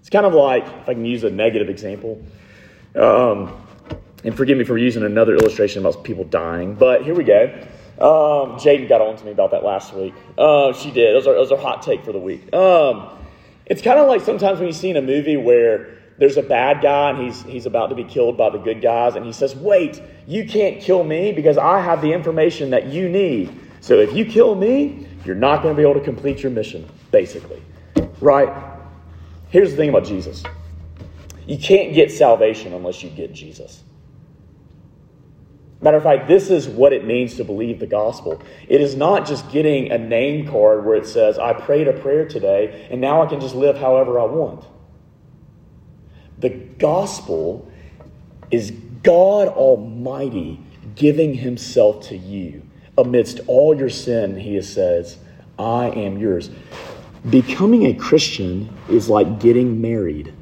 [0.00, 2.22] It's kind of like, if I can use a negative example,
[2.96, 3.64] um,
[4.24, 7.66] and forgive me for using another illustration about people dying, but here we go.
[7.98, 10.14] Um, Jaden got on to me about that last week.
[10.36, 11.12] Uh, she did.
[11.12, 12.52] It was, our, it was our hot take for the week.
[12.52, 13.08] Um,
[13.66, 16.82] it's kind of like sometimes when you see in a movie where there's a bad
[16.82, 19.54] guy and he's, he's about to be killed by the good guys, and he says,
[19.54, 23.60] Wait, you can't kill me because I have the information that you need.
[23.80, 26.88] So if you kill me, you're not going to be able to complete your mission,
[27.10, 27.62] basically.
[28.20, 28.52] Right?
[29.50, 30.42] Here's the thing about Jesus
[31.46, 33.82] you can't get salvation unless you get Jesus.
[35.84, 38.40] Matter of fact, this is what it means to believe the gospel.
[38.70, 42.26] It is not just getting a name card where it says, I prayed a prayer
[42.26, 44.64] today, and now I can just live however I want.
[46.38, 47.70] The gospel
[48.50, 48.70] is
[49.02, 50.58] God Almighty
[50.94, 52.62] giving Himself to you.
[52.96, 55.18] Amidst all your sin, He says,
[55.58, 56.48] I am yours.
[57.28, 60.32] Becoming a Christian is like getting married.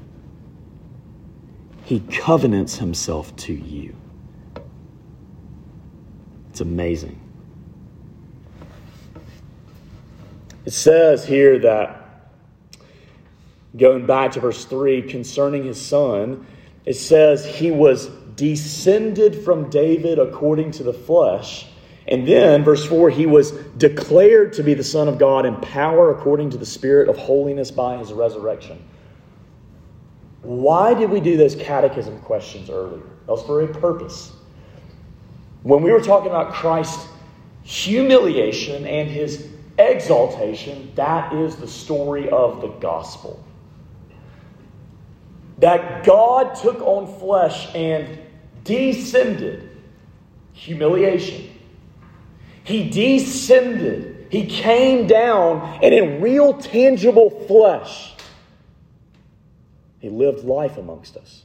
[1.82, 3.96] He covenants Himself to you.
[6.52, 7.18] It's amazing.
[10.66, 12.28] It says here that,
[13.74, 16.46] going back to verse 3, concerning his son,
[16.84, 21.68] it says he was descended from David according to the flesh.
[22.06, 26.10] And then, verse 4, he was declared to be the Son of God in power
[26.10, 28.78] according to the Spirit of holiness by his resurrection.
[30.42, 33.06] Why did we do those catechism questions earlier?
[33.24, 34.32] That was for a purpose.
[35.62, 37.06] When we were talking about Christ's
[37.62, 39.48] humiliation and his
[39.78, 43.42] exaltation, that is the story of the gospel.
[45.58, 48.18] That God took on flesh and
[48.64, 49.70] descended
[50.52, 51.50] humiliation.
[52.64, 54.26] He descended.
[54.30, 58.14] He came down, and in real, tangible flesh,
[60.00, 61.44] he lived life amongst us.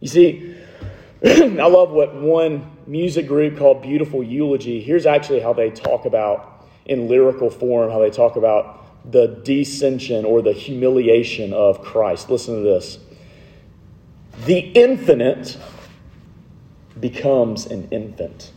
[0.00, 0.56] You see,
[1.24, 6.66] I love what one music group called Beautiful Eulogy, here's actually how they talk about,
[6.84, 12.28] in lyrical form, how they talk about the descension or the humiliation of Christ.
[12.28, 12.98] Listen to this.
[14.46, 15.58] The infinite
[16.98, 18.50] becomes an infant.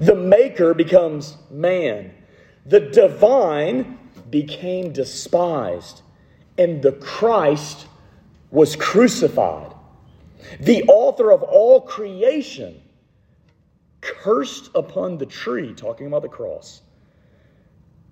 [0.00, 2.12] The maker becomes man.
[2.64, 3.96] The divine
[4.28, 6.02] became despised.
[6.58, 7.86] And the Christ
[8.50, 9.75] was crucified
[10.60, 12.80] the author of all creation,
[14.00, 16.82] cursed upon the tree, talking about the cross,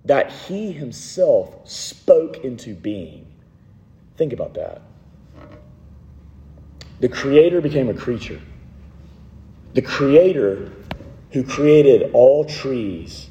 [0.05, 3.25] that he himself spoke into being.
[4.17, 4.81] Think about that.
[6.99, 8.39] The Creator became a creature.
[9.73, 10.71] The Creator,
[11.31, 13.29] who created all trees,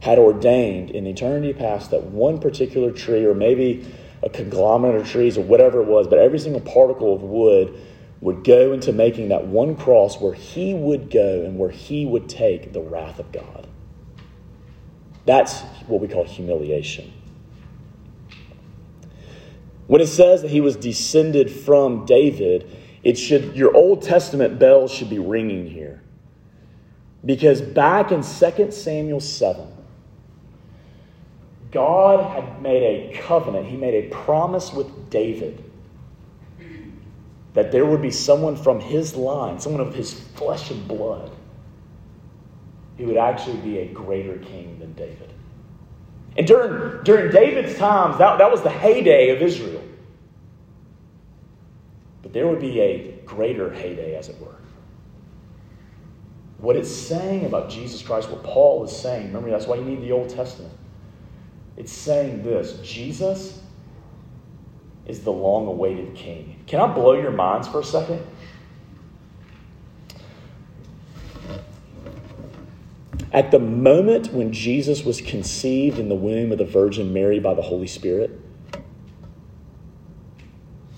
[0.00, 3.86] had ordained in eternity past that one particular tree, or maybe
[4.22, 7.78] a conglomerate of trees, or whatever it was, but every single particle of wood
[8.20, 12.28] would go into making that one cross where he would go and where he would
[12.28, 13.66] take the wrath of God.
[15.24, 17.12] That's what we call humiliation.
[19.86, 22.70] When it says that he was descended from David,
[23.02, 26.02] it should your Old Testament bells should be ringing here.
[27.24, 29.66] Because back in 2 Samuel 7,
[31.70, 35.69] God had made a covenant, he made a promise with David
[37.54, 41.30] that there would be someone from his line, someone of his flesh and blood,
[42.96, 45.32] who would actually be a greater king than David.
[46.36, 49.82] And during, during David's times, that, that was the heyday of Israel.
[52.22, 54.54] But there would be a greater heyday, as it were.
[56.58, 60.02] What it's saying about Jesus Christ, what Paul is saying, remember that's why you need
[60.02, 60.72] the Old Testament.
[61.76, 63.59] It's saying this Jesus
[65.10, 66.62] is the long awaited king.
[66.66, 68.24] Can I blow your minds for a second?
[73.32, 77.54] At the moment when Jesus was conceived in the womb of the Virgin Mary by
[77.54, 78.40] the Holy Spirit,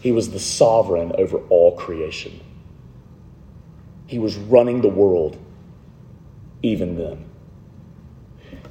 [0.00, 2.40] he was the sovereign over all creation.
[4.06, 5.38] He was running the world
[6.62, 7.24] even then.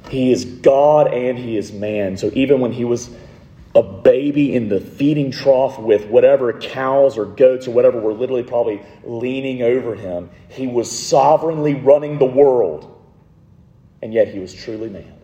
[0.08, 2.16] He is God and he is man.
[2.16, 3.10] So even when he was
[3.74, 8.42] a baby in the feeding trough with whatever cows or goats or whatever were literally
[8.42, 12.88] probably leaning over him, he was sovereignly running the world.
[14.02, 15.14] And yet he was truly man.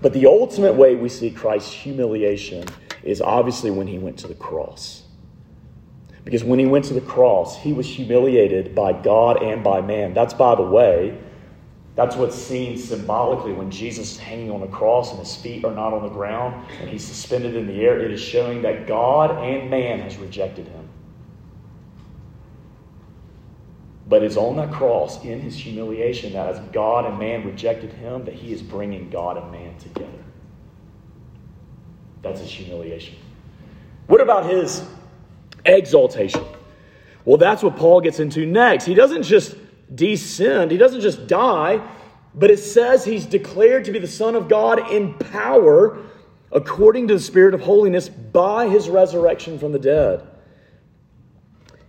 [0.00, 2.66] But the ultimate way we see Christ's humiliation
[3.02, 5.02] is obviously when he went to the cross.
[6.24, 10.14] Because when he went to the cross, he was humiliated by God and by man.
[10.14, 11.18] That's, by the way,
[11.98, 15.74] that's what's seen symbolically when Jesus is hanging on the cross and his feet are
[15.74, 17.98] not on the ground and he's suspended in the air.
[17.98, 20.88] It is showing that God and man has rejected him.
[24.06, 28.24] But it's on that cross, in his humiliation, that as God and man rejected him,
[28.26, 30.24] that he is bringing God and man together.
[32.22, 33.16] That's his humiliation.
[34.06, 34.84] What about his
[35.66, 36.44] exaltation?
[37.24, 38.84] Well, that's what Paul gets into next.
[38.84, 39.56] He doesn't just
[39.94, 41.86] descend, he doesn't just die,
[42.34, 46.04] but it says he's declared to be the Son of God in power
[46.52, 50.26] according to the Spirit of holiness by his resurrection from the dead.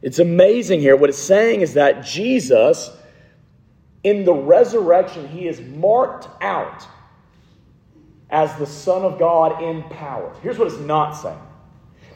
[0.01, 0.95] It's amazing here.
[0.95, 2.89] What it's saying is that Jesus,
[4.03, 6.87] in the resurrection, he is marked out
[8.29, 10.33] as the Son of God in power.
[10.41, 11.39] Here's what it's not saying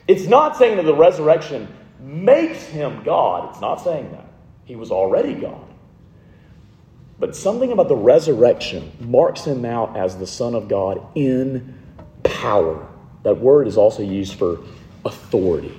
[0.07, 1.67] it's not saying that the resurrection
[1.99, 3.49] makes him God.
[3.49, 4.27] It's not saying that.
[4.65, 5.72] He was already God.
[7.23, 11.73] But something about the resurrection marks him out as the Son of God in
[12.21, 12.85] power.
[13.23, 14.59] That word is also used for
[15.05, 15.73] authority.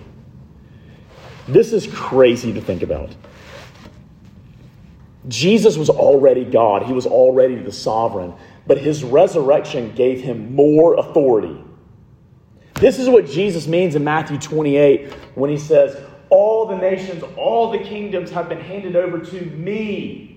[1.46, 3.14] This is crazy to think about.
[5.28, 8.32] Jesus was already God, he was already the sovereign,
[8.66, 11.62] but his resurrection gave him more authority.
[12.76, 15.94] This is what Jesus means in Matthew 28 when he says,
[16.30, 20.33] All the nations, all the kingdoms have been handed over to me.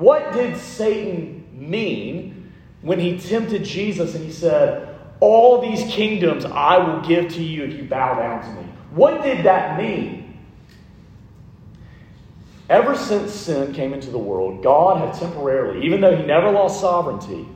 [0.00, 6.78] What did Satan mean when he tempted Jesus and he said, All these kingdoms I
[6.78, 8.66] will give to you if you bow down to me?
[8.92, 10.38] What did that mean?
[12.70, 16.80] Ever since sin came into the world, God had temporarily, even though he never lost
[16.80, 17.46] sovereignty,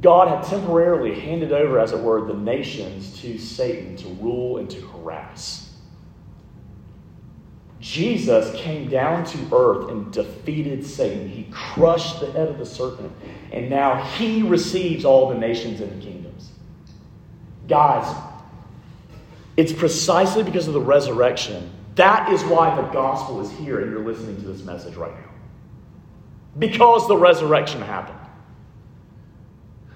[0.00, 4.68] God had temporarily handed over, as it were, the nations to Satan to rule and
[4.70, 5.65] to harass.
[7.80, 11.28] Jesus came down to earth and defeated Satan.
[11.28, 13.12] He crushed the head of the serpent.
[13.52, 16.50] And now he receives all the nations and the kingdoms.
[17.68, 18.14] Guys,
[19.56, 21.70] it's precisely because of the resurrection.
[21.96, 25.30] That is why the gospel is here and you're listening to this message right now.
[26.58, 28.18] Because the resurrection happened.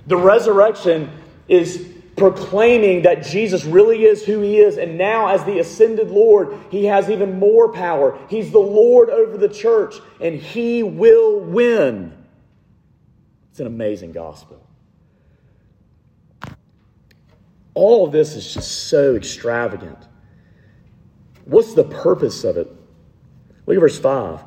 [0.06, 1.10] The resurrection
[1.48, 1.88] is
[2.20, 4.76] proclaiming that Jesus really is who he is.
[4.76, 8.18] And now, as the ascended Lord, he has even more power.
[8.28, 12.12] He's the Lord over the church, and he will win.
[13.50, 14.62] It's an amazing gospel.
[17.72, 19.96] All of this is just so extravagant.
[21.46, 22.70] What's the purpose of it?
[23.64, 24.40] Look at verse 5.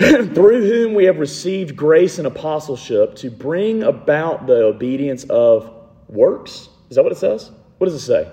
[0.34, 5.73] Through whom we have received grace and apostleship to bring about the obedience of
[6.14, 6.68] works?
[6.88, 7.50] Is that what it says?
[7.78, 8.30] What does it say?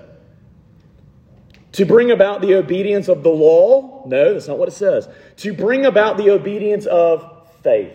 [1.72, 4.04] To bring about the obedience of the law?
[4.06, 5.08] No, that's not what it says.
[5.38, 7.94] To bring about the obedience of faith.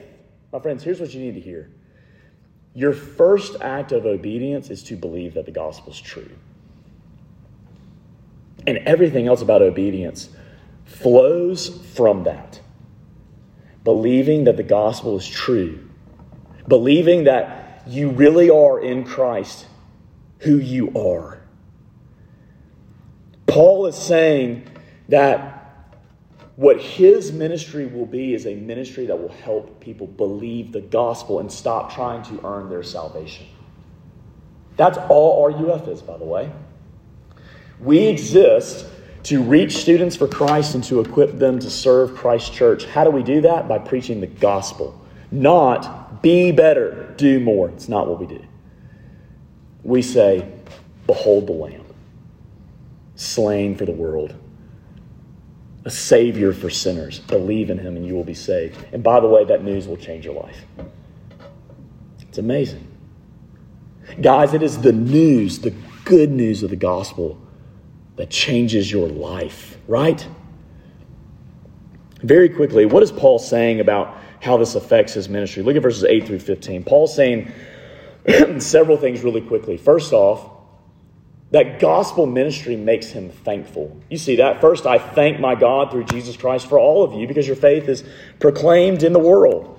[0.52, 1.70] My friends, here's what you need to hear.
[2.74, 6.30] Your first act of obedience is to believe that the gospel is true.
[8.66, 10.30] And everything else about obedience
[10.86, 12.60] flows from that.
[13.84, 15.88] Believing that the gospel is true.
[16.68, 19.68] Believing that you really are in Christ
[20.40, 21.42] who you are.
[23.48, 24.68] Paul is saying
[25.10, 25.58] that
[26.58, 31.40] what his ministry will be is a ministry that will help people believe the gospel
[31.40, 33.46] and stop trying to earn their salvation.
[34.76, 36.52] That's all RUF is, by the way.
[37.80, 38.88] We exist
[39.24, 42.86] to reach students for Christ and to equip them to serve Christ Church.
[42.86, 43.68] How do we do that?
[43.68, 45.00] By preaching the gospel,
[45.32, 47.70] not be better, do more.
[47.70, 48.44] It's not what we do
[49.88, 50.48] we say,
[51.08, 51.86] Behold the Lamb,
[53.16, 54.36] slain for the world,
[55.86, 57.20] a Savior for sinners.
[57.20, 58.78] Believe in Him and you will be saved.
[58.92, 60.66] And by the way, that news will change your life.
[62.20, 62.86] It's amazing.
[64.22, 65.74] Guys, it is the news, the
[66.04, 67.42] good news of the gospel
[68.18, 70.28] that changes your life, right?
[72.24, 75.64] Very quickly, what is Paul saying about how this affects his ministry?
[75.64, 76.84] Look at verses 8 through 15.
[76.84, 77.52] Paul's saying
[78.60, 79.78] several things really quickly.
[79.78, 80.58] First off,
[81.52, 84.02] that gospel ministry makes him thankful.
[84.10, 84.60] You see that?
[84.60, 87.88] First, I thank my God through Jesus Christ for all of you because your faith
[87.88, 88.04] is
[88.40, 89.74] proclaimed in the world.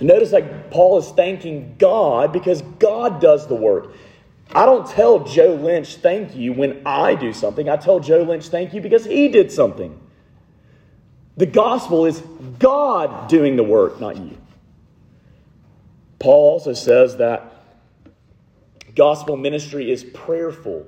[0.00, 3.94] Notice that Paul is thanking God because God does the work.
[4.54, 7.68] I don't tell Joe Lynch thank you when I do something.
[7.68, 9.98] I tell Joe Lynch thank you because he did something.
[11.36, 12.20] The gospel is
[12.58, 14.36] God doing the work, not you.
[16.18, 17.52] Paul also says that
[18.94, 20.86] gospel ministry is prayerful.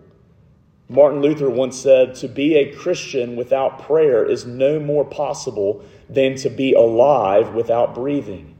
[0.88, 6.34] Martin Luther once said, To be a Christian without prayer is no more possible than
[6.36, 8.56] to be alive without breathing.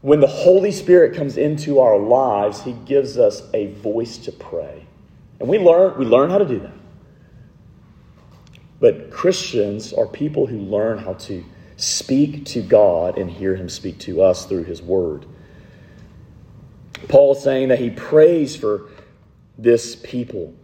[0.00, 4.86] When the Holy Spirit comes into our lives, He gives us a voice to pray.
[5.40, 6.74] And we learn, we learn how to do that.
[8.80, 11.44] But Christians are people who learn how to
[11.78, 15.24] speak to God and hear Him speak to us through His Word.
[17.06, 18.90] Paul is saying that he prays for
[19.56, 20.54] this people.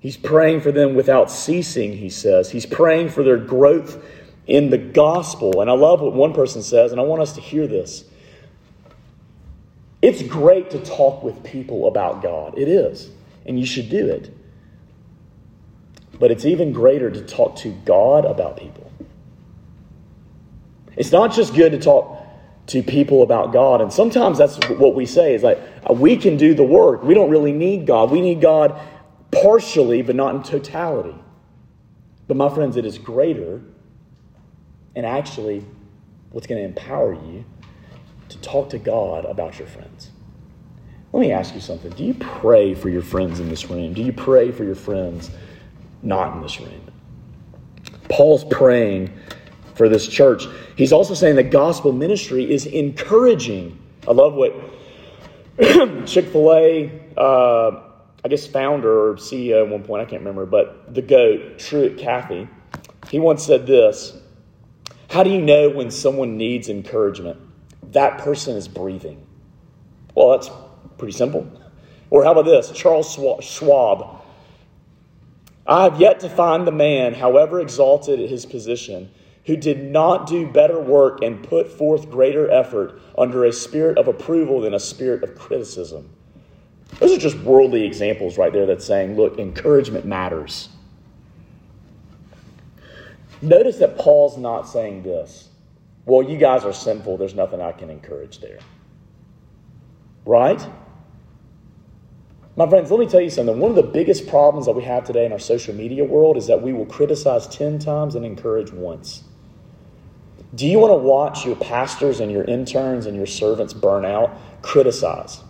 [0.00, 2.50] He's praying for them without ceasing, he says.
[2.50, 4.04] He's praying for their growth
[4.46, 5.60] in the gospel.
[5.60, 8.04] And I love what one person says, and I want us to hear this.
[10.00, 12.58] It's great to talk with people about God.
[12.58, 13.10] It is.
[13.46, 14.34] And you should do it.
[16.18, 18.81] But it's even greater to talk to God about people.
[20.96, 22.18] It's not just good to talk
[22.68, 23.80] to people about God.
[23.80, 27.02] And sometimes that's what we say is like, uh, we can do the work.
[27.02, 28.10] We don't really need God.
[28.10, 28.80] We need God
[29.30, 31.14] partially, but not in totality.
[32.28, 33.60] But my friends, it is greater
[34.94, 35.64] and actually
[36.30, 37.44] what's going to empower you
[38.28, 40.10] to talk to God about your friends.
[41.12, 41.90] Let me ask you something.
[41.90, 43.92] Do you pray for your friends in this room?
[43.92, 45.30] Do you pray for your friends
[46.02, 46.90] not in this room?
[48.08, 49.12] Paul's praying
[49.74, 50.46] for this church.
[50.76, 53.78] He's also saying that gospel ministry is encouraging.
[54.06, 54.54] I love what
[56.06, 57.82] Chick fil A, uh,
[58.24, 61.98] I guess, founder or CEO at one point, I can't remember, but the GOAT, Truett
[61.98, 62.48] Cathy,
[63.10, 64.16] he once said this
[65.10, 67.38] How do you know when someone needs encouragement?
[67.92, 69.26] That person is breathing.
[70.14, 70.50] Well, that's
[70.98, 71.50] pretty simple.
[72.10, 72.70] Or how about this?
[72.72, 74.20] Charles Schwab.
[75.66, 79.10] I have yet to find the man, however exalted his position,
[79.46, 84.08] who did not do better work and put forth greater effort under a spirit of
[84.08, 86.08] approval than a spirit of criticism.
[87.00, 90.68] Those are just worldly examples right there that's saying, look, encouragement matters.
[93.40, 95.48] Notice that Paul's not saying this.
[96.04, 97.16] Well, you guys are sinful.
[97.16, 98.58] There's nothing I can encourage there.
[100.24, 100.64] Right?
[102.54, 103.58] My friends, let me tell you something.
[103.58, 106.46] One of the biggest problems that we have today in our social media world is
[106.46, 109.24] that we will criticize 10 times and encourage once.
[110.54, 114.36] Do you want to watch your pastors and your interns and your servants burn out?
[114.60, 115.40] Criticize.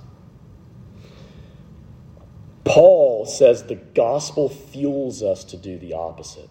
[2.64, 6.50] Paul says the gospel fuels us to do the opposite.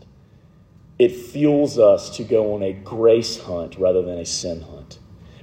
[1.00, 5.00] It fuels us to go on a grace hunt rather than a sin hunt.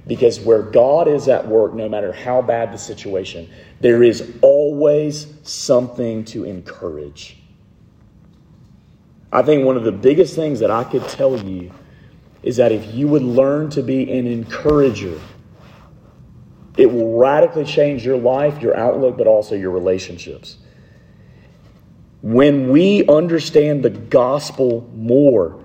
[0.07, 3.49] Because where God is at work, no matter how bad the situation,
[3.81, 7.37] there is always something to encourage.
[9.31, 11.71] I think one of the biggest things that I could tell you
[12.43, 15.19] is that if you would learn to be an encourager,
[16.77, 20.57] it will radically change your life, your outlook, but also your relationships.
[22.21, 25.63] When we understand the gospel more,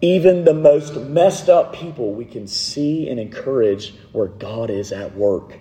[0.00, 5.14] even the most messed up people, we can see and encourage where God is at
[5.14, 5.58] work.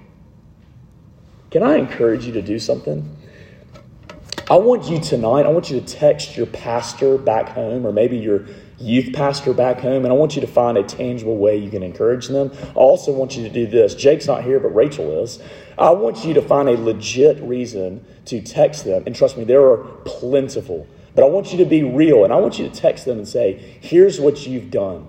[1.51, 3.17] Can I encourage you to do something?
[4.49, 8.17] I want you tonight, I want you to text your pastor back home or maybe
[8.17, 8.45] your
[8.79, 11.83] youth pastor back home, and I want you to find a tangible way you can
[11.83, 12.51] encourage them.
[12.61, 13.95] I also want you to do this.
[13.95, 15.39] Jake's not here, but Rachel is.
[15.77, 19.03] I want you to find a legit reason to text them.
[19.05, 20.87] And trust me, there are plentiful.
[21.15, 23.27] But I want you to be real, and I want you to text them and
[23.27, 25.07] say, here's what you've done.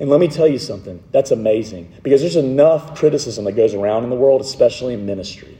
[0.00, 4.04] And let me tell you something that's amazing because there's enough criticism that goes around
[4.04, 5.58] in the world, especially in ministry.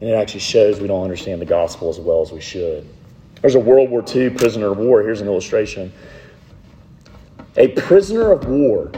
[0.00, 2.86] And it actually shows we don't understand the gospel as well as we should.
[3.44, 5.02] There's a World War II prisoner of war.
[5.02, 5.92] Here's an illustration.
[7.58, 8.90] A prisoner of war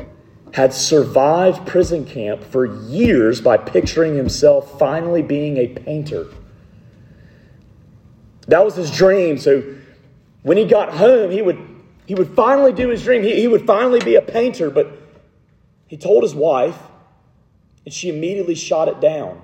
[0.53, 6.29] had survived prison camp for years by picturing himself finally being a painter.
[8.47, 9.37] That was his dream.
[9.37, 9.65] So
[10.43, 11.59] when he got home, he would,
[12.07, 13.25] he would finally do his dream.
[13.25, 14.97] He, he would finally be a painter, but
[15.89, 16.79] he told his wife,
[17.85, 19.43] and she immediately shot it down.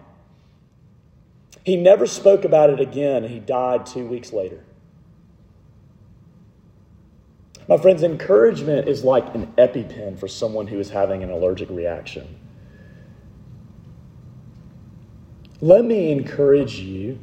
[1.64, 4.62] He never spoke about it again, and he died two weeks later.
[7.72, 12.38] My friends, encouragement is like an EpiPen for someone who is having an allergic reaction.
[15.62, 17.18] Let me encourage you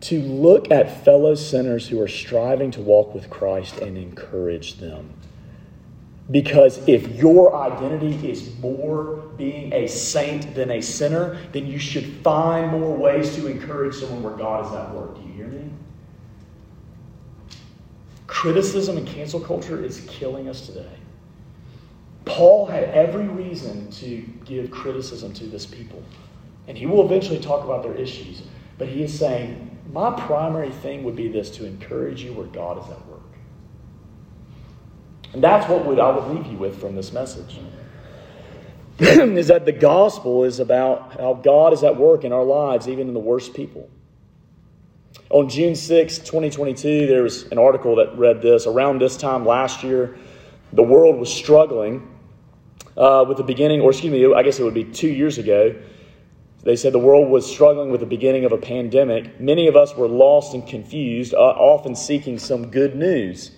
[0.00, 5.10] to look at fellow sinners who are striving to walk with Christ and encourage them.
[6.28, 12.06] Because if your identity is more being a saint than a sinner, then you should
[12.24, 15.14] find more ways to encourage someone where God is at work.
[15.14, 15.70] Do you hear me?
[18.26, 20.88] Criticism and cancel culture is killing us today.
[22.24, 26.02] Paul had every reason to give criticism to this people.
[26.66, 28.42] And he will eventually talk about their issues.
[28.78, 32.82] But he is saying, my primary thing would be this to encourage you where God
[32.82, 33.20] is at work.
[35.34, 37.58] And that's what would, I would leave you with from this message.
[38.98, 43.08] is that the gospel is about how God is at work in our lives, even
[43.08, 43.90] in the worst people.
[45.30, 48.66] On June 6, 2022, there was an article that read this.
[48.66, 50.16] Around this time last year,
[50.72, 52.06] the world was struggling
[52.96, 55.74] uh, with the beginning, or excuse me, I guess it would be two years ago.
[56.62, 59.40] They said the world was struggling with the beginning of a pandemic.
[59.40, 63.50] Many of us were lost and confused, uh, often seeking some good news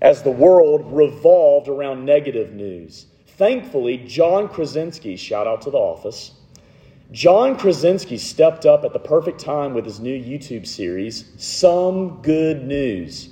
[0.00, 3.06] as the world revolved around negative news.
[3.26, 6.32] Thankfully, John Krasinski, shout out to the office,
[7.10, 12.66] John Krasinski stepped up at the perfect time with his new YouTube series, Some Good
[12.66, 13.30] News.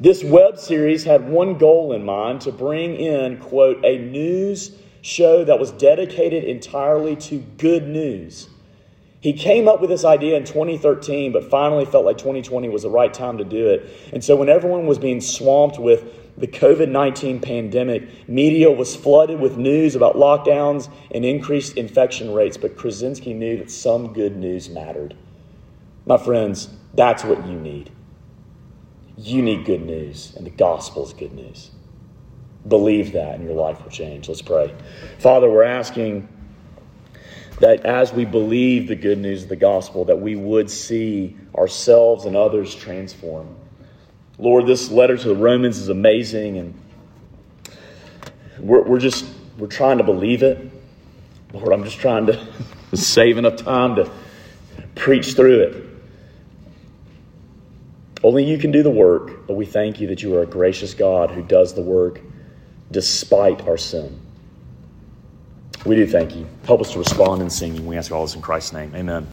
[0.00, 5.44] This web series had one goal in mind to bring in, quote, a news show
[5.44, 8.48] that was dedicated entirely to good news.
[9.20, 12.90] He came up with this idea in 2013, but finally felt like 2020 was the
[12.90, 14.10] right time to do it.
[14.12, 19.38] And so, when everyone was being swamped with the COVID 19 pandemic, media was flooded
[19.38, 22.56] with news about lockdowns and increased infection rates.
[22.56, 25.16] But Krasinski knew that some good news mattered.
[26.06, 27.90] My friends, that's what you need.
[29.16, 31.70] You need good news, and the gospel is good news.
[32.66, 34.28] Believe that, and your life will change.
[34.28, 34.74] Let's pray.
[35.18, 36.28] Father, we're asking
[37.60, 42.24] that as we believe the good news of the gospel, that we would see ourselves
[42.24, 43.54] and others transform.
[44.38, 46.74] Lord, this letter to the Romans is amazing, and
[48.58, 49.26] we're, we're just
[49.58, 50.70] we're trying to believe it.
[51.52, 52.46] Lord, I'm just trying to
[52.94, 54.10] save enough time to
[54.94, 55.84] preach through it.
[58.24, 60.94] Only you can do the work, but we thank you that you are a gracious
[60.94, 62.20] God who does the work
[62.90, 64.18] despite our sin.
[65.84, 66.46] We do thank you.
[66.64, 67.86] Help us to respond in singing.
[67.86, 68.94] We ask all this in Christ's name.
[68.94, 69.22] Amen.